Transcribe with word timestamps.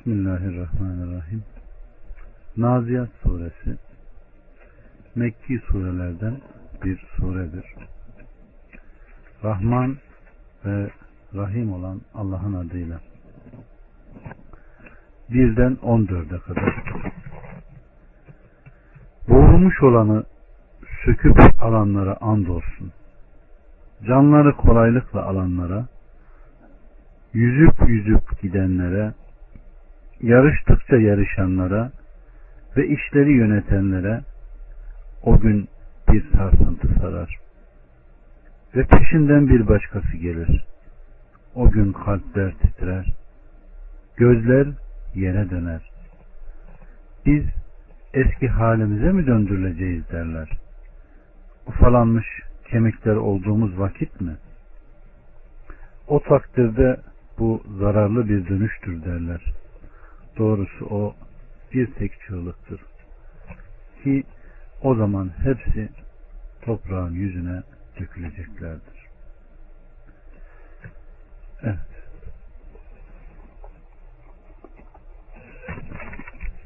Bismillahirrahmanirrahim. 0.00 1.42
Naziyat 2.56 3.08
suresi 3.22 3.76
Mekki 5.14 5.58
surelerden 5.58 6.36
bir 6.84 7.06
suredir. 7.16 7.64
Rahman 9.44 9.96
ve 10.64 10.90
Rahim 11.34 11.72
olan 11.72 12.00
Allah'ın 12.14 12.54
adıyla. 12.54 13.00
Birden 15.30 15.76
on 15.82 16.08
dörde 16.08 16.38
kadar. 16.38 16.82
Boğulmuş 19.28 19.82
olanı 19.82 20.24
söküp 21.04 21.62
alanlara 21.62 22.16
andolsun. 22.20 22.92
Canları 24.06 24.56
kolaylıkla 24.56 25.24
alanlara, 25.24 25.86
yüzüp 27.32 27.88
yüzüp 27.88 28.42
gidenlere, 28.42 29.12
yarıştıkça 30.22 30.96
yarışanlara 30.96 31.92
ve 32.76 32.86
işleri 32.86 33.32
yönetenlere 33.32 34.20
o 35.22 35.40
gün 35.40 35.68
bir 36.12 36.32
sarsıntı 36.32 36.88
sarar. 37.00 37.38
Ve 38.76 38.84
peşinden 38.84 39.48
bir 39.48 39.68
başkası 39.68 40.16
gelir. 40.16 40.64
O 41.54 41.70
gün 41.70 41.92
kalpler 41.92 42.52
titrer. 42.52 43.12
Gözler 44.16 44.66
yere 45.14 45.50
döner. 45.50 45.90
Biz 47.26 47.44
eski 48.14 48.48
halimize 48.48 49.12
mi 49.12 49.26
döndürüleceğiz 49.26 50.08
derler. 50.10 50.48
Ufalanmış 51.66 52.26
kemikler 52.70 53.16
olduğumuz 53.16 53.78
vakit 53.78 54.20
mi? 54.20 54.36
O 56.08 56.22
takdirde 56.22 57.00
bu 57.38 57.62
zararlı 57.78 58.28
bir 58.28 58.48
dönüştür 58.48 59.04
derler. 59.04 59.59
Doğrusu 60.40 60.86
o 60.86 61.14
bir 61.72 61.94
tek 61.94 62.20
çığlıktır. 62.20 62.80
Ki 64.04 64.24
o 64.82 64.94
zaman 64.94 65.30
hepsi 65.42 65.88
toprağın 66.62 67.12
yüzüne 67.12 67.62
döküleceklerdir. 68.00 69.06
Evet. 71.62 71.78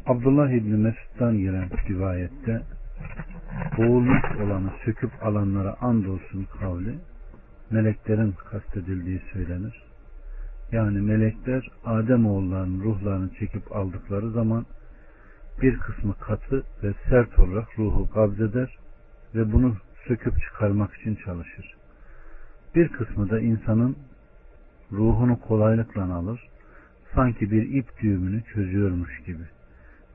Abdullah 0.07 0.51
İbni 0.51 0.77
Mesud'dan 0.77 1.39
gelen 1.39 1.71
rivayette 1.89 2.63
boğulmuş 3.79 4.25
olanı 4.45 4.73
söküp 4.85 5.27
alanlara 5.27 5.77
andolsun 5.81 6.47
kavli 6.61 6.99
meleklerin 7.71 8.33
kastedildiği 8.33 9.23
söylenir. 9.33 9.94
Yani 10.75 11.01
melekler 11.01 11.71
Adem 11.85 12.27
oğullarının 12.27 12.85
ruhlarını 12.85 13.35
çekip 13.35 13.77
aldıkları 13.77 14.31
zaman 14.31 14.67
bir 15.63 15.79
kısmı 15.79 16.15
katı 16.15 16.63
ve 16.83 16.95
sert 17.09 17.39
olarak 17.39 17.79
ruhu 17.79 18.11
kabzeder 18.11 18.79
ve 19.35 19.53
bunu 19.53 19.77
söküp 20.09 20.41
çıkarmak 20.41 20.95
için 20.95 21.15
çalışır. 21.15 21.75
Bir 22.75 22.89
kısmı 22.89 23.31
da 23.31 23.41
insanın 23.41 23.97
ruhunu 24.93 25.41
kolaylıkla 25.41 26.15
alır, 26.15 26.49
sanki 27.15 27.51
bir 27.51 27.75
ip 27.75 28.03
düğümünü 28.03 28.43
çözüyormuş 28.43 29.23
gibi. 29.27 29.45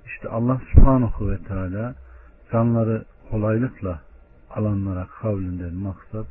İşte 0.06 0.30
Allah 0.30 0.62
subhanahu 0.74 1.32
ve 1.32 1.38
teala 1.38 1.96
canları 2.52 3.06
kolaylıkla 3.30 4.02
alanlara 4.50 5.08
kavlinden 5.22 5.74
maksat. 5.74 6.28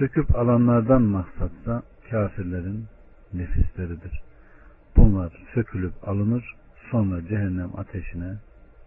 Söküp 0.00 0.36
alanlardan 0.36 1.02
maksatsa 1.02 1.82
kafirlerin 2.10 2.86
nefisleridir. 3.32 4.22
Bunlar 4.96 5.32
sökülüp 5.54 6.08
alınır, 6.08 6.54
sonra 6.90 7.26
cehennem 7.28 7.70
ateşine 7.78 8.36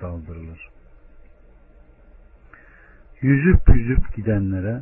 daldırılır. 0.01 0.69
Yüzüp 3.21 3.61
yüzüp 3.75 4.15
gidenlere 4.15 4.81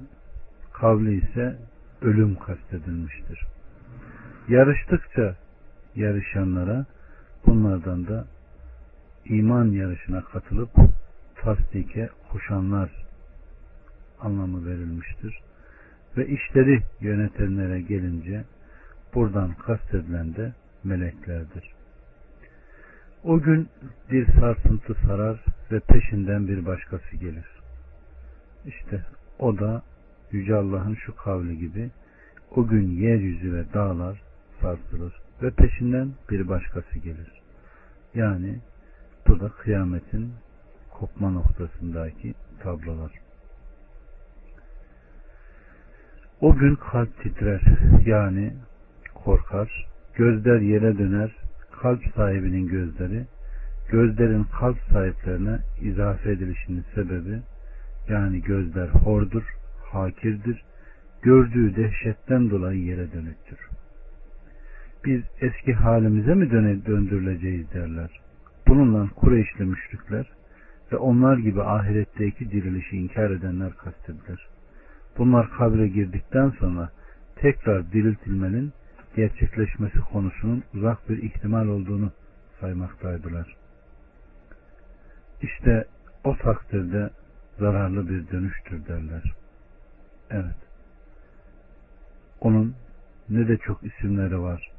kavli 0.74 1.16
ise 1.16 1.58
ölüm 2.02 2.36
kastedilmiştir. 2.36 3.46
Yarıştıkça 4.48 5.36
yarışanlara 5.96 6.86
bunlardan 7.46 8.08
da 8.08 8.26
iman 9.26 9.66
yarışına 9.66 10.22
katılıp 10.22 10.72
tasdike 11.36 12.10
koşanlar 12.30 13.06
anlamı 14.22 14.66
verilmiştir. 14.66 15.42
Ve 16.18 16.28
işleri 16.28 16.82
yönetenlere 17.02 17.82
gelince 17.82 18.44
buradan 19.16 19.54
kastedilen 19.54 20.36
de 20.36 20.54
meleklerdir. 20.84 21.74
O 23.24 23.40
gün 23.40 23.70
bir 24.12 24.26
sarsıntı 24.26 24.94
sarar 24.94 25.46
ve 25.72 25.80
peşinden 25.80 26.48
bir 26.48 26.66
başkası 26.66 27.18
gelir. 27.18 27.46
İşte 28.66 29.06
o 29.40 29.60
da 29.60 29.84
Yüce 30.32 30.56
Allah'ın 30.56 30.96
şu 30.96 31.16
kavli 31.16 31.58
gibi 31.58 31.90
o 32.56 32.68
gün 32.68 32.92
yeryüzü 32.92 33.54
ve 33.54 33.74
dağlar 33.74 34.22
sarsılır 34.62 35.14
ve 35.42 35.52
peşinden 35.52 36.10
bir 36.30 36.48
başkası 36.48 37.00
gelir. 37.00 37.42
Yani 38.16 38.60
bu 39.28 39.40
da 39.40 39.50
kıyametin 39.50 40.34
kopma 40.92 41.30
noktasındaki 41.30 42.34
tablolar. 42.64 43.12
O 46.42 46.56
gün 46.56 46.76
kalp 46.76 47.24
titrer 47.24 47.62
yani 48.06 48.54
korkar, 49.14 49.88
gözler 50.16 50.60
yere 50.60 50.98
döner, 50.98 51.36
kalp 51.82 52.02
sahibinin 52.16 52.68
gözleri, 52.68 53.26
gözlerin 53.90 54.44
kalp 54.60 54.78
sahiplerine 54.94 55.60
izafe 55.82 56.32
edilişinin 56.32 56.86
sebebi 56.96 57.40
yani 58.10 58.42
gözler 58.42 58.88
hordur, 58.88 59.44
hakirdir, 59.92 60.64
gördüğü 61.22 61.76
dehşetten 61.76 62.50
dolayı 62.50 62.84
yere 62.84 63.14
dönüktür. 63.14 63.60
Biz 65.06 65.22
eski 65.42 65.74
halimize 65.74 66.36
mi 66.36 66.52
döndürüleceğiz 66.86 67.74
derler. 67.74 68.20
Bununla 68.68 69.10
Kureyşli 69.16 69.66
müşrikler 69.66 70.32
ve 70.92 70.98
onlar 70.98 71.38
gibi 71.38 71.64
ahiretteki 71.64 72.52
dirilişi 72.52 72.98
inkar 72.98 73.30
edenler 73.30 73.74
kastedilir. 73.74 74.48
Bunlar 75.18 75.50
kabre 75.50 75.88
girdikten 75.88 76.50
sonra 76.50 76.90
tekrar 77.36 77.92
diriltilmenin 77.92 78.74
gerçekleşmesi 79.16 80.00
konusunun 80.00 80.64
uzak 80.74 81.10
bir 81.10 81.24
ihtimal 81.24 81.68
olduğunu 81.68 82.12
saymaktaydılar. 82.60 83.56
İşte 85.42 85.86
o 86.24 86.38
takdirde 86.38 87.10
zararlı 87.60 88.10
bir 88.10 88.32
dönüştür 88.32 88.86
derler. 88.88 89.34
Evet. 90.30 90.56
Onun 92.42 92.76
ne 93.30 93.48
de 93.48 93.58
çok 93.58 93.84
isimleri 93.84 94.42
var. 94.42 94.72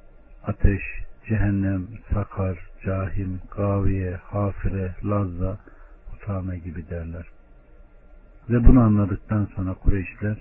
Ateş, 0.44 0.82
cehennem, 1.28 1.86
sakar, 2.14 2.58
cahim, 2.84 3.40
gaviye, 3.56 4.14
hafire, 4.14 4.94
lazza, 5.04 5.58
utame 6.14 6.58
gibi 6.58 6.88
derler. 6.90 7.26
Ve 8.50 8.64
bunu 8.64 8.80
anladıktan 8.80 9.48
sonra 9.56 9.74
Kureyşler 9.74 10.36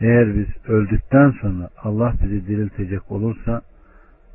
eğer 0.00 0.34
biz 0.34 0.68
öldükten 0.68 1.30
sonra 1.40 1.70
Allah 1.82 2.14
bizi 2.22 2.46
diriltecek 2.46 3.10
olursa 3.10 3.62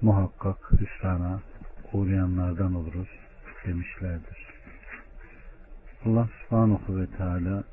muhakkak 0.01 0.71
hüsrana 0.71 1.39
uğrayanlardan 1.93 2.75
oluruz 2.75 3.07
demişlerdir. 3.65 4.45
Allah 6.05 6.27
subhanahu 6.41 6.97
ve 6.99 7.07
teala 7.07 7.63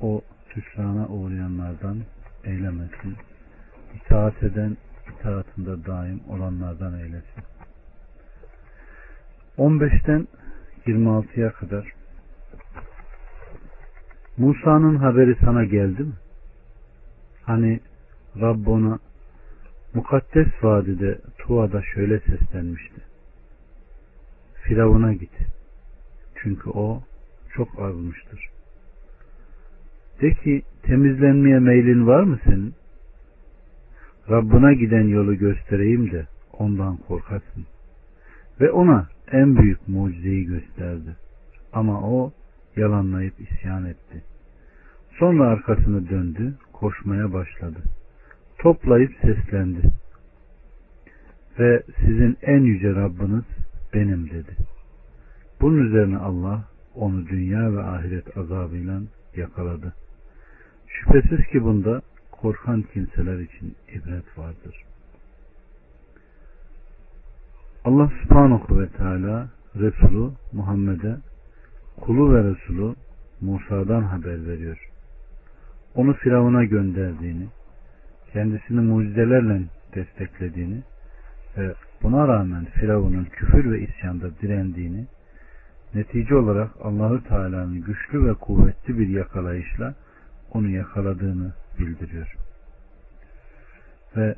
o 0.00 0.22
hüsrana 0.56 1.08
uğrayanlardan 1.08 1.98
eylemesin. 2.44 3.16
İtaat 3.94 4.42
eden 4.42 4.76
itaatında 5.14 5.86
daim 5.86 6.20
olanlardan 6.28 6.98
eylesin. 6.98 7.44
15'ten 9.58 10.28
26'ya 10.86 11.52
kadar 11.52 11.92
Musa'nın 14.38 14.96
haberi 14.96 15.36
sana 15.44 15.64
geldi 15.64 16.02
mi? 16.02 16.12
Hani 17.42 17.80
Rabb 18.40 18.66
ona 18.66 18.98
mukaddes 19.94 20.46
vadide 20.62 21.18
Tuğa'da 21.38 21.82
şöyle 21.94 22.18
seslenmişti. 22.18 23.00
Firavun'a 24.62 25.12
git. 25.12 25.32
Çünkü 26.34 26.70
o 26.70 27.02
çok 27.54 27.68
azmıştır. 27.78 28.48
De 30.22 30.34
ki 30.34 30.62
temizlenmeye 30.82 31.58
meylin 31.58 32.06
var 32.06 32.22
mı 32.22 32.38
senin? 32.44 32.74
Rabbına 34.30 34.72
giden 34.72 35.08
yolu 35.08 35.38
göstereyim 35.38 36.10
de 36.12 36.26
ondan 36.52 36.96
korkasın. 36.96 37.66
Ve 38.60 38.70
ona 38.70 39.08
en 39.32 39.56
büyük 39.56 39.88
mucizeyi 39.88 40.46
gösterdi. 40.46 41.16
Ama 41.72 42.00
o 42.00 42.32
yalanlayıp 42.76 43.34
isyan 43.40 43.84
etti. 43.84 44.24
Sonra 45.18 45.48
arkasını 45.48 46.08
döndü, 46.08 46.54
koşmaya 46.72 47.32
başladı. 47.32 47.78
Toplayıp 48.58 49.12
seslendi. 49.22 49.80
ve 51.58 51.82
sizin 52.00 52.36
en 52.42 52.60
yüce 52.60 52.94
Rabbiniz 52.94 53.44
benim 53.94 54.30
dedi. 54.30 54.56
Bunun 55.60 55.86
üzerine 55.86 56.16
Allah 56.16 56.64
onu 56.94 57.26
dünya 57.26 57.72
ve 57.72 57.82
ahiret 57.82 58.38
azabıyla 58.38 59.00
yakaladı. 59.36 59.92
Şüphesiz 60.88 61.46
ki 61.46 61.64
bunda 61.64 62.02
korkan 62.30 62.82
kimseler 62.82 63.38
için 63.38 63.76
ibret 63.88 64.38
vardır. 64.38 64.84
Allah 67.84 68.10
subhanahu 68.22 68.80
ve 68.80 68.88
teala 68.88 69.48
Resulü 69.76 70.30
Muhammed'e 70.52 71.16
kulu 72.00 72.34
ve 72.34 72.44
Resulü 72.44 72.94
Musa'dan 73.40 74.02
haber 74.02 74.46
veriyor. 74.46 74.88
Onu 75.94 76.14
Firavun'a 76.14 76.64
gönderdiğini, 76.64 77.46
kendisini 78.32 78.80
mucizelerle 78.80 79.62
desteklediğini 79.94 80.82
ve 81.56 81.74
buna 82.02 82.28
rağmen 82.28 82.64
Firavun'un 82.64 83.24
küfür 83.24 83.72
ve 83.72 83.80
isyanda 83.80 84.38
direndiğini, 84.40 85.06
netice 85.94 86.34
olarak 86.34 86.70
Allahü 86.82 87.24
Teala'nın 87.24 87.80
güçlü 87.80 88.26
ve 88.26 88.34
kuvvetli 88.34 88.98
bir 88.98 89.08
yakalayışla 89.08 89.94
onu 90.52 90.68
yakaladığını 90.68 91.52
bildiriyor. 91.78 92.36
Ve 94.16 94.34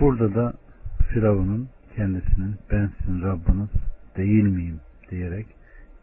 burada 0.00 0.34
da 0.34 0.52
Firavun'un 1.08 1.68
kendisinin 1.96 2.56
ben 2.70 2.90
sizin 2.98 3.22
Rabbiniz 3.22 3.70
değil 4.16 4.44
miyim 4.44 4.80
diyerek 5.10 5.46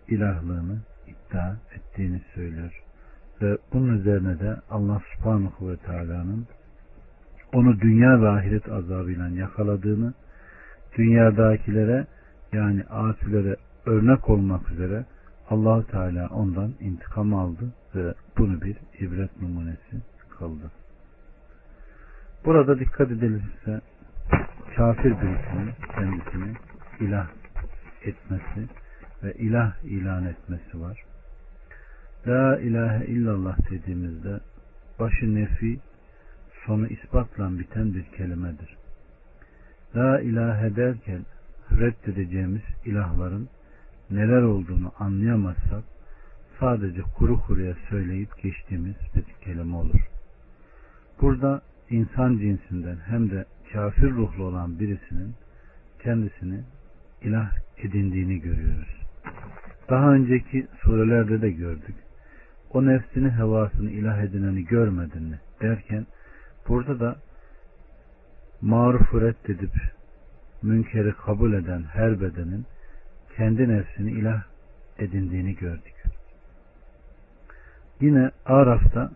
ilahlığını 0.08 0.78
iddia 1.08 1.56
ettiğini 1.76 2.22
söylüyor. 2.36 2.84
Ve 3.42 3.58
bunun 3.74 3.98
üzerine 3.98 4.40
de 4.40 4.56
Allah 4.70 5.02
subhanahu 5.16 5.70
ve 5.70 5.78
teala'nın 5.78 6.48
onu 7.54 7.80
dünya 7.80 8.22
ve 8.22 8.30
ahiret 8.30 8.70
azabıyla 8.70 9.28
yakaladığını, 9.28 10.14
dünyadakilere 10.98 12.08
yani 12.54 12.84
asilere 12.90 13.56
örnek 13.86 14.30
olmak 14.30 14.72
üzere 14.72 15.06
Allahu 15.50 15.88
Teala 15.88 16.28
ondan 16.28 16.74
intikam 16.80 17.34
aldı 17.34 17.74
ve 17.96 18.14
bunu 18.38 18.62
bir 18.62 18.78
ibret 19.00 19.42
numunesi 19.42 20.02
kıldı. 20.38 20.72
Burada 22.46 22.80
dikkat 22.80 23.12
edilirse 23.12 23.82
kafir 24.76 25.12
birisinin 25.12 25.74
kendisini 25.96 26.54
ilah 27.00 27.28
etmesi 28.04 28.68
ve 29.24 29.34
ilah 29.34 29.84
ilan 29.84 30.26
etmesi 30.26 30.82
var. 30.82 31.04
La 32.28 32.60
ilahe 32.60 33.06
illallah 33.06 33.58
dediğimizde 33.72 34.40
başı 35.00 35.36
nefi 35.36 35.80
sonu 36.66 36.88
ispatla 36.88 37.60
biten 37.60 37.94
bir 37.94 38.04
kelimedir. 38.04 38.78
La 39.96 40.22
ilahe 40.22 40.76
derken 40.76 41.26
reddedeceğimiz 41.72 42.62
ilahların 42.86 43.50
neler 44.10 44.42
olduğunu 44.42 44.92
anlayamazsak 45.00 45.84
sadece 46.60 47.02
kuru 47.02 47.40
kuruya 47.40 47.76
söyleyip 47.90 48.44
geçtiğimiz 48.44 48.96
bir 49.16 49.24
kelime 49.46 49.76
olur. 49.76 50.02
Burada 51.22 51.62
insan 51.90 52.38
cinsinden 52.38 52.98
hem 53.06 53.32
de 53.32 53.46
kafir 53.74 54.12
ruhlu 54.12 54.44
olan 54.44 54.80
birisinin 54.80 55.36
kendisini 56.04 56.64
ilah 57.22 57.52
edindiğini 57.78 58.40
görüyoruz. 58.40 59.07
Daha 59.90 60.14
önceki 60.14 60.68
surelerde 60.82 61.42
de 61.42 61.52
gördük. 61.52 61.96
O 62.74 62.86
nefsini 62.86 63.30
hevasını 63.30 63.92
ilah 63.92 64.24
edineni 64.24 64.66
görmedin 64.66 65.24
mi 65.24 65.40
derken 65.62 66.06
burada 66.68 67.00
da 67.00 67.16
marufu 68.62 69.22
reddedip 69.22 69.74
münkeri 70.62 71.14
kabul 71.14 71.54
eden 71.54 71.84
her 71.84 72.22
bedenin 72.22 72.66
kendi 73.36 73.70
nefsini 73.70 74.12
ilah 74.12 74.44
edindiğini 75.00 75.56
gördük. 75.56 75.94
Yine 78.02 78.32
Araf'ta 78.46 79.12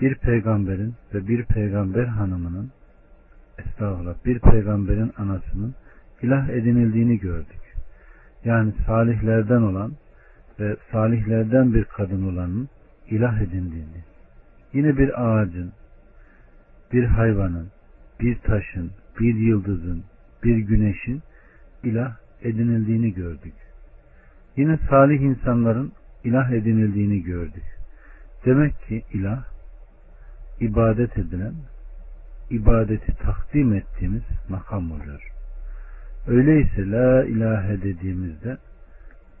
bir 0.00 0.14
peygamberin 0.14 0.94
ve 1.14 1.28
bir 1.28 1.44
peygamber 1.44 2.04
hanımının 2.04 2.70
estağfurullah 3.58 4.14
bir 4.24 4.38
peygamberin 4.38 5.12
anasının 5.16 5.74
ilah 6.22 6.48
edinildiğini 6.48 7.18
gördük. 7.18 7.59
Yani 8.44 8.72
salihlerden 8.86 9.62
olan 9.62 9.92
ve 10.60 10.76
salihlerden 10.92 11.74
bir 11.74 11.84
kadın 11.84 12.32
olanın 12.32 12.68
ilah 13.10 13.40
edindiğini. 13.40 14.04
Yine 14.72 14.98
bir 14.98 15.22
ağacın, 15.24 15.72
bir 16.92 17.04
hayvanın, 17.04 17.68
bir 18.20 18.38
taşın, 18.38 18.90
bir 19.20 19.34
yıldızın, 19.34 20.04
bir 20.44 20.56
güneşin 20.56 21.22
ilah 21.84 22.16
edinildiğini 22.42 23.14
gördük. 23.14 23.54
Yine 24.56 24.78
salih 24.90 25.20
insanların 25.20 25.92
ilah 26.24 26.50
edinildiğini 26.50 27.22
gördük. 27.22 27.64
Demek 28.44 28.80
ki 28.88 29.02
ilah 29.12 29.44
ibadet 30.60 31.18
edilen, 31.18 31.54
ibadeti 32.50 33.14
takdim 33.14 33.74
ettiğimiz 33.74 34.22
makam 34.48 34.92
oluyor. 34.92 35.39
Öyleyse 36.26 36.90
la 36.90 37.24
ilahe 37.24 37.82
dediğimizde 37.82 38.58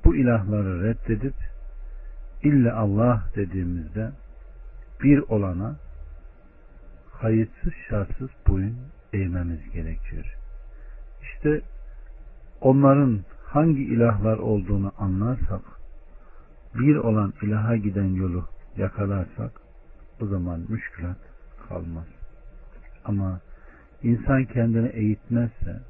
bu 0.04 0.16
ilahları 0.16 0.82
reddedip 0.82 1.34
illa 2.42 2.76
Allah 2.76 3.24
dediğimizde 3.36 4.10
bir 5.02 5.18
olana 5.18 5.76
kayıtsız 7.20 7.72
şartsız 7.88 8.30
boyun 8.48 8.76
eğmemiz 9.12 9.70
gerekiyor. 9.72 10.36
İşte 11.22 11.62
onların 12.60 13.20
hangi 13.44 13.82
ilahlar 13.82 14.38
olduğunu 14.38 14.92
anlarsak 14.98 15.62
bir 16.74 16.96
olan 16.96 17.32
ilaha 17.42 17.76
giden 17.76 18.14
yolu 18.14 18.44
yakalarsak 18.76 19.60
o 20.20 20.26
zaman 20.26 20.60
müşkülat 20.68 21.18
kalmaz. 21.68 22.06
Ama 23.04 23.40
insan 24.02 24.44
kendini 24.44 24.88
eğitmezse 24.88 25.80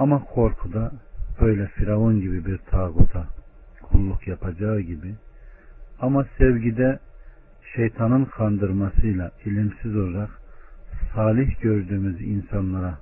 ama 0.00 0.24
korkuda 0.24 0.92
böyle 1.40 1.66
Firavun 1.66 2.20
gibi 2.20 2.46
bir 2.46 2.58
tağuta 2.58 3.26
kulluk 3.82 4.28
yapacağı 4.28 4.80
gibi 4.80 5.14
ama 6.00 6.24
sevgide 6.38 6.98
şeytanın 7.76 8.24
kandırmasıyla 8.24 9.30
ilimsiz 9.44 9.96
olarak 9.96 10.30
salih 11.14 11.60
gördüğümüz 11.60 12.20
insanlara 12.20 12.98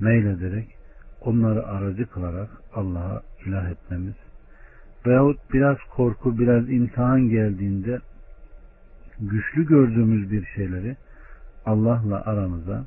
meylederek 0.00 0.68
onları 1.20 1.66
aracı 1.66 2.06
kılarak 2.06 2.50
Allah'a 2.74 3.22
ilah 3.46 3.70
etmemiz 3.70 4.14
veyahut 5.06 5.38
biraz 5.52 5.76
korku 5.96 6.38
biraz 6.38 6.70
imtihan 6.70 7.28
geldiğinde 7.28 8.00
güçlü 9.20 9.66
gördüğümüz 9.66 10.30
bir 10.30 10.46
şeyleri 10.46 10.96
Allah'la 11.66 12.24
aramıza 12.24 12.84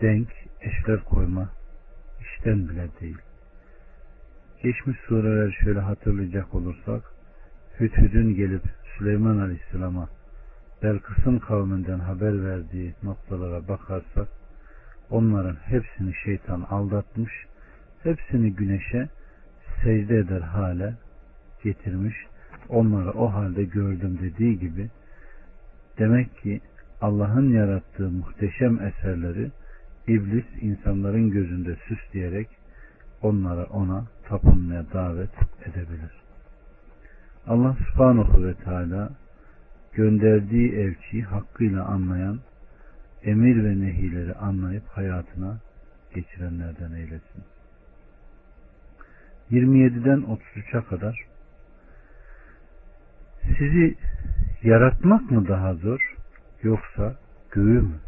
denk 0.00 0.28
eşler 0.60 1.04
koyma 1.04 1.55
işten 2.36 2.68
bile 2.68 2.88
değil. 3.00 3.18
Geçmiş 4.62 4.98
sureler 4.98 5.58
şöyle 5.64 5.80
hatırlayacak 5.80 6.54
olursak 6.54 7.02
Hüdhüd'ün 7.80 8.34
gelip 8.34 8.62
Süleyman 8.98 9.38
Aleyhisselam'a 9.38 10.08
Belkıs'ın 10.82 11.38
kavminden 11.38 11.98
haber 11.98 12.44
verdiği 12.44 12.94
noktalara 13.02 13.68
bakarsak 13.68 14.28
onların 15.10 15.54
hepsini 15.54 16.14
şeytan 16.24 16.60
aldatmış, 16.60 17.32
hepsini 18.02 18.52
güneşe 18.52 19.08
secde 19.82 20.18
eder 20.18 20.40
hale 20.40 20.94
getirmiş. 21.64 22.14
Onları 22.68 23.10
o 23.10 23.32
halde 23.32 23.64
gördüm 23.64 24.18
dediği 24.22 24.58
gibi 24.58 24.90
demek 25.98 26.38
ki 26.42 26.60
Allah'ın 27.00 27.52
yarattığı 27.52 28.10
muhteşem 28.10 28.80
eserleri 28.80 29.50
iblis 30.08 30.44
insanların 30.60 31.30
gözünde 31.30 31.76
süsleyerek 31.88 32.48
onlara 33.22 33.64
ona 33.64 34.04
tapınmaya 34.28 34.84
davet 34.92 35.30
edebilir. 35.64 36.12
Allah 37.46 37.76
subhanahu 37.88 38.46
ve 38.46 38.54
teala 38.54 39.10
gönderdiği 39.92 40.72
elçiyi 40.72 41.22
hakkıyla 41.22 41.84
anlayan, 41.84 42.40
emir 43.22 43.64
ve 43.64 43.80
nehileri 43.80 44.34
anlayıp 44.34 44.88
hayatına 44.88 45.58
geçirenlerden 46.14 46.92
eylesin. 46.92 47.44
27'den 49.50 50.20
33'e 50.20 50.84
kadar 50.84 51.26
sizi 53.58 53.96
yaratmak 54.62 55.30
mı 55.30 55.48
daha 55.48 55.74
zor 55.74 56.14
yoksa 56.62 57.16
göğü 57.50 57.80
mü? 57.80 58.05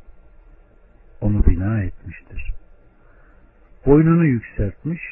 Onu 1.20 1.46
bina 1.46 1.82
etmiştir. 1.82 2.52
Boynunu 3.86 4.24
yükseltmiş 4.24 5.02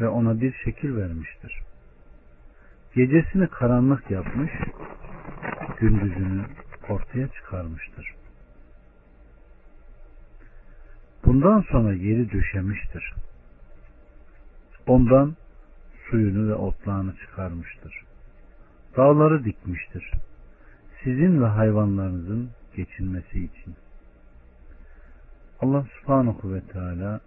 ve 0.00 0.08
ona 0.08 0.40
bir 0.40 0.54
şekil 0.64 0.96
vermiştir. 0.96 1.62
Gecesini 2.94 3.48
karanlık 3.48 4.10
yapmış, 4.10 4.50
gündüzünü 5.80 6.42
ortaya 6.88 7.28
çıkarmıştır. 7.28 8.14
Bundan 11.24 11.60
sonra 11.60 11.94
yeri 11.94 12.32
döşemiştir. 12.32 13.14
Ondan 14.86 15.36
suyunu 16.10 16.48
ve 16.48 16.54
otlağını 16.54 17.16
çıkarmıştır. 17.16 18.04
Dağları 18.96 19.44
dikmiştir. 19.44 20.12
Sizin 21.04 21.42
ve 21.42 21.46
hayvanlarınızın 21.46 22.50
geçinmesi 22.76 23.44
için. 23.44 23.74
Allah 25.62 25.86
subhanahu 26.00 26.54
ve 26.54 26.60
teala 26.60 27.20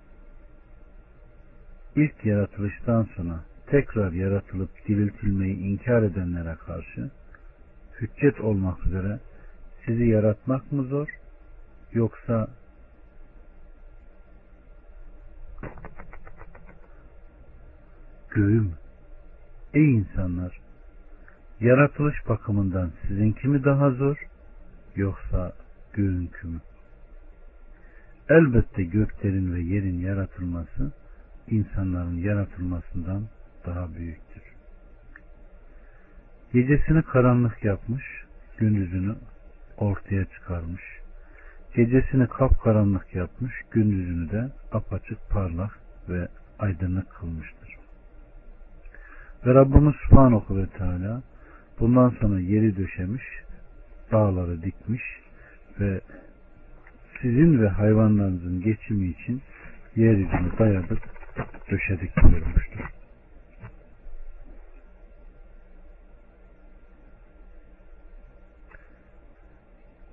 ilk 1.95 2.25
yaratılıştan 2.25 3.07
sonra 3.15 3.39
tekrar 3.67 4.11
yaratılıp 4.11 4.69
diriltilmeyi 4.87 5.57
inkar 5.57 6.03
edenlere 6.03 6.55
karşı 6.55 7.11
hüccet 8.01 8.41
olmak 8.41 8.85
üzere 8.85 9.19
sizi 9.85 10.05
yaratmak 10.05 10.71
mı 10.71 10.83
zor 10.83 11.07
yoksa 11.93 12.47
göğü 18.29 18.61
mü? 18.61 18.73
Ey 19.73 19.93
insanlar! 19.93 20.59
Yaratılış 21.59 22.15
bakımından 22.29 22.91
sizinki 23.07 23.47
mi 23.47 23.63
daha 23.63 23.91
zor 23.91 24.27
yoksa 24.95 25.53
göğünkü 25.93 26.47
mü? 26.47 26.61
Elbette 28.29 28.83
göklerin 28.83 29.53
ve 29.53 29.59
yerin 29.59 29.99
yaratılması 29.99 30.91
insanların 31.47 32.17
yaratılmasından 32.17 33.27
daha 33.65 33.95
büyüktür. 33.95 34.43
Gecesini 36.53 37.03
karanlık 37.03 37.63
yapmış, 37.63 38.03
gündüzünü 38.57 39.15
ortaya 39.77 40.25
çıkarmış. 40.25 40.81
Gecesini 41.75 42.27
kapkaranlık 42.27 43.15
yapmış, 43.15 43.53
gündüzünü 43.71 44.31
de 44.31 44.49
apaçık 44.71 45.29
parlak 45.29 45.79
ve 46.09 46.27
aydınlık 46.59 47.09
kılmıştır. 47.09 47.75
Ve 49.45 49.53
Rabbimiz 49.53 49.95
Subhanahu 49.95 50.57
ve 50.57 50.67
Teala 50.67 51.21
bundan 51.79 52.09
sonra 52.09 52.39
yeri 52.39 52.77
döşemiş, 52.77 53.23
dağları 54.11 54.61
dikmiş 54.61 55.03
ve 55.79 56.01
sizin 57.21 57.61
ve 57.61 57.67
hayvanlarınızın 57.67 58.61
geçimi 58.61 59.07
için 59.07 59.41
yeryüzünü 59.95 60.57
dayadık, 60.59 60.99
döşedik 61.71 62.23
buyurmuştur. 62.23 62.95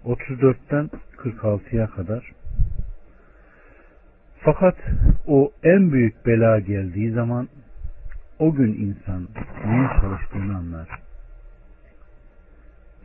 34'ten 0.04 0.90
46'ya 1.16 1.86
kadar 1.90 2.32
fakat 4.40 4.76
o 5.26 5.52
en 5.62 5.92
büyük 5.92 6.26
bela 6.26 6.58
geldiği 6.58 7.12
zaman 7.12 7.48
o 8.38 8.54
gün 8.54 8.72
insan 8.72 9.28
neye 9.64 9.88
çalıştığını 10.00 10.56
anlar. 10.56 10.88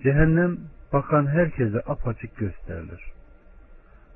Cehennem 0.04 0.58
bakan 0.94 1.28
herkese 1.28 1.80
apaçık 1.88 2.38
gösterilir. 2.38 3.17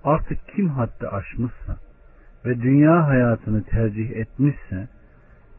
Artık 0.04 0.40
kim 0.56 0.70
haddi 0.70 1.08
aşmışsa 1.08 1.78
ve 2.46 2.62
dünya 2.62 3.08
hayatını 3.08 3.64
tercih 3.64 4.12
etmişse 4.12 4.88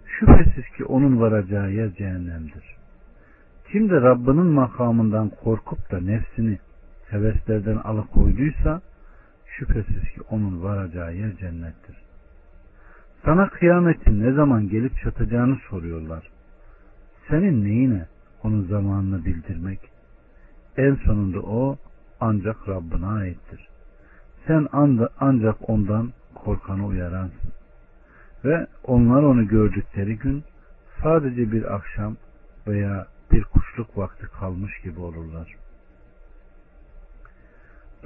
şüphesiz 0.07 0.65
ki 0.77 0.85
onun 0.85 1.21
varacağı 1.21 1.73
yer 1.73 1.95
cehennemdir. 1.95 2.77
Kim 3.73 3.91
de 3.91 4.01
Rabbinin 4.01 4.47
makamından 4.47 5.29
korkup 5.29 5.91
da 5.91 6.01
nefsini 6.01 6.59
heveslerden 7.11 7.77
alıkoyduysa 7.77 8.81
şüphesiz 9.47 10.03
ki 10.03 10.21
onun 10.31 10.63
varacağı 10.63 11.15
yer 11.15 11.37
cennettir. 11.37 11.97
Sana 13.25 13.49
kıyametin 13.49 14.23
ne 14.25 14.33
zaman 14.33 14.69
gelip 14.69 14.97
çatacağını 15.03 15.57
soruyorlar. 15.71 16.29
Senin 17.29 17.65
neyine 17.65 18.07
onun 18.43 18.63
zamanını 18.65 19.25
bildirmek? 19.25 19.81
En 20.77 20.95
sonunda 20.95 21.41
o 21.41 21.77
ancak 22.21 22.69
Rabbine 22.69 23.07
aittir. 23.07 23.72
Sen 24.47 24.69
ancak 25.21 25.71
ondan 25.71 26.13
korkanı 26.35 26.87
uyaransın. 26.87 27.53
Ve 28.45 28.67
onlar 28.85 29.23
onu 29.23 29.49
gördükleri 29.49 30.19
gün 30.19 30.45
sadece 31.03 31.53
bir 31.53 31.75
akşam 31.75 32.17
veya 32.67 33.07
bir 33.33 33.45
kuşluk 33.45 33.99
vakti 33.99 34.27
kalmış 34.27 34.81
gibi 34.81 35.01
olurlar. 35.01 35.57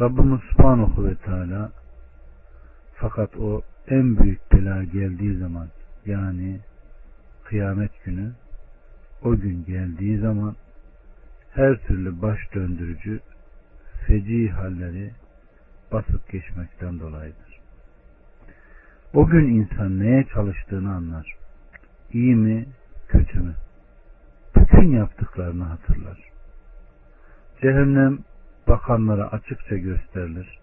Rabbimiz 0.01 0.41
Subhanahu 0.41 1.05
ve 1.05 1.15
Teala 1.15 1.71
fakat 2.95 3.37
o 3.37 3.63
en 3.89 4.19
büyük 4.19 4.53
bela 4.53 4.85
geldiği 4.85 5.39
zaman 5.39 5.69
yani 6.07 6.61
kıyamet 7.45 8.05
günü 8.05 8.33
o 9.23 9.37
gün 9.37 9.65
geldiği 9.65 10.19
zaman 10.19 10.57
her 11.55 11.77
türlü 11.77 12.23
baş 12.23 12.39
döndürücü 12.55 13.21
feci 14.07 14.49
halleri 14.49 15.11
basıp 15.93 16.33
geçmekten 16.33 17.01
dolayıdır. 17.01 17.61
O 19.15 19.27
gün 19.27 19.49
insan 19.49 20.01
neye 20.01 20.27
çalıştığını 20.35 20.95
anlar. 20.95 21.37
İyi 22.13 22.37
mi, 22.37 22.67
kötü 23.09 23.41
mü? 23.41 23.55
Bütün 24.57 24.91
yaptıklarını 24.93 25.65
hatırlar. 25.65 26.19
Cehennem 27.63 28.19
bakanlara 28.69 29.29
açıkça 29.29 29.77
gösterilir 29.77 30.59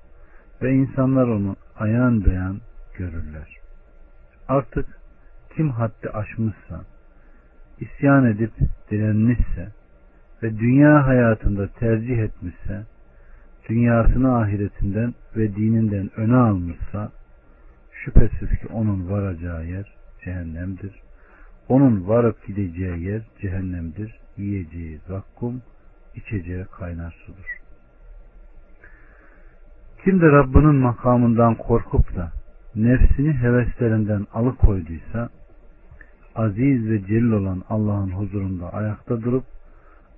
ve 0.61 0.73
insanlar 0.73 1.27
onu 1.27 1.55
ayan 1.75 2.25
beyan 2.25 2.59
görürler. 2.97 3.57
Artık 4.47 4.85
kim 5.55 5.69
haddi 5.69 6.09
aşmışsa, 6.09 6.83
isyan 7.79 8.25
edip 8.25 8.51
direnmişse 8.91 9.71
ve 10.43 10.59
dünya 10.59 11.07
hayatında 11.07 11.67
tercih 11.67 12.17
etmişse, 12.17 12.83
dünyasını 13.69 14.37
ahiretinden 14.37 15.13
ve 15.35 15.55
dininden 15.55 16.09
öne 16.19 16.35
almışsa, 16.35 17.11
şüphesiz 17.91 18.49
ki 18.49 18.67
onun 18.73 19.09
varacağı 19.09 19.65
yer 19.65 19.93
cehennemdir. 20.23 21.01
Onun 21.69 22.07
varıp 22.07 22.47
gideceği 22.47 23.03
yer 23.03 23.21
cehennemdir. 23.41 24.19
Yiyeceği 24.37 24.99
zakkum, 25.07 25.61
içeceği 26.15 26.65
kaynar 26.65 27.15
sudur. 27.25 27.59
Kim 30.03 30.21
de 30.21 30.31
Rabbinin 30.31 30.75
makamından 30.75 31.55
korkup 31.55 32.15
da 32.15 32.31
nefsini 32.75 33.33
heveslerinden 33.33 34.27
alıkoyduysa 34.33 35.29
aziz 36.35 36.89
ve 36.89 37.05
celil 37.05 37.31
olan 37.31 37.63
Allah'ın 37.69 38.11
huzurunda 38.11 38.73
ayakta 38.73 39.21
durup 39.21 39.43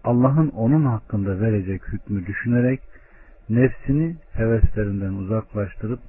Allah'ın 0.03 0.49
onun 0.49 0.85
hakkında 0.85 1.39
verecek 1.39 1.87
hükmü 1.87 2.25
düşünerek 2.25 2.81
nefsini 3.49 4.15
heveslerinden 4.33 5.13
uzaklaştırıp 5.13 5.99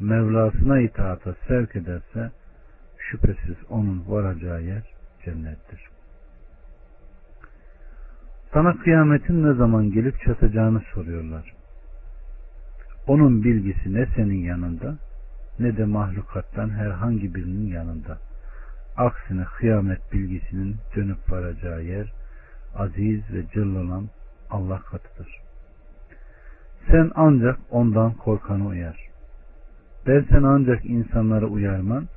Mevlasına 0.00 0.80
itaata 0.80 1.34
sevk 1.48 1.76
ederse 1.76 2.30
şüphesiz 2.98 3.56
onun 3.70 4.04
varacağı 4.08 4.62
yer 4.62 4.82
cennettir. 5.24 5.80
Sana 8.52 8.76
kıyametin 8.76 9.44
ne 9.44 9.54
zaman 9.54 9.90
gelip 9.90 10.20
çatacağını 10.20 10.82
soruyorlar. 10.94 11.54
Onun 13.06 13.44
bilgisi 13.44 13.94
ne 13.94 14.06
senin 14.16 14.44
yanında 14.44 14.94
ne 15.58 15.76
de 15.76 15.84
mahlukattan 15.84 16.70
herhangi 16.70 17.34
birinin 17.34 17.66
yanında. 17.66 18.18
Aksine 18.96 19.44
kıyamet 19.44 20.12
bilgisinin 20.12 20.76
dönüp 20.96 21.30
varacağı 21.30 21.82
yer 21.82 22.12
aziz 22.74 23.22
ve 23.32 23.44
cıl 23.54 23.76
olan 23.76 24.08
Allah 24.50 24.80
katıdır. 24.80 25.40
Sen 26.94 27.10
ancak 27.14 27.58
ondan 27.70 28.12
korkanı 28.12 28.66
uyar. 28.66 28.96
Ben 30.06 30.26
sen 30.30 30.42
ancak 30.42 30.84
insanları 30.84 31.46
uyarman 31.46 32.08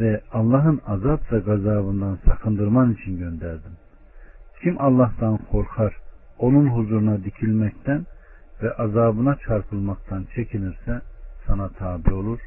ve 0.00 0.20
Allah'ın 0.32 0.80
azap 0.86 1.32
ve 1.32 1.38
gazabından 1.38 2.18
sakındırman 2.24 2.92
için 2.92 3.18
gönderdim. 3.18 3.72
Kim 4.62 4.80
Allah'tan 4.80 5.36
korkar, 5.36 5.96
onun 6.38 6.66
huzuruna 6.66 7.24
dikilmekten 7.24 8.06
ve 8.62 8.72
azabına 8.72 9.36
çarpılmaktan 9.36 10.26
çekinirse 10.34 11.00
sana 11.46 11.68
tabi 11.68 12.14
olur, 12.14 12.40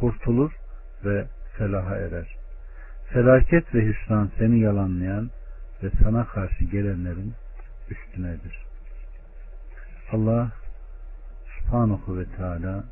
kurtulur 0.00 0.52
ve 1.04 1.26
felaha 1.58 1.96
erer. 1.96 2.36
Felaket 3.12 3.74
ve 3.74 3.86
hüsran 3.86 4.30
seni 4.38 4.60
yalanlayan 4.60 5.30
ve 5.82 5.90
sana 6.02 6.26
karşı 6.26 6.64
gelenlerin 6.64 7.32
üstünedir. 7.90 8.64
Allah 10.12 10.63
subhanahu 11.64 12.18
ve 12.18 12.24
teala 12.24 12.84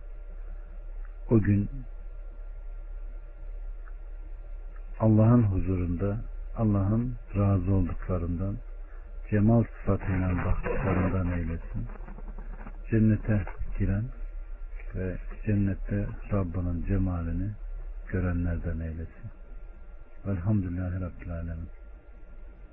o 1.30 1.40
gün 1.40 1.70
Allah'ın 5.00 5.42
huzurunda 5.42 6.16
Allah'ın 6.56 7.14
razı 7.36 7.74
olduklarından 7.74 8.56
cemal 9.30 9.64
sıfatıyla 9.64 10.44
baktıklarından 10.44 11.32
eylesin 11.32 11.86
cennete 12.90 13.44
giren 13.78 14.04
ve 14.94 15.16
cennette 15.46 16.06
Rabbinin 16.32 16.86
cemalini 16.86 17.50
görenlerden 18.08 18.80
eylesin. 18.80 19.30
Velhamdülillahi 20.26 21.00
Rabbil 21.00 21.32
Alemin. 21.32 21.68